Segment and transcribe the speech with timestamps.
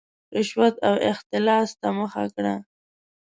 [0.35, 2.55] رشوت او اختلاس ته مخه کړه.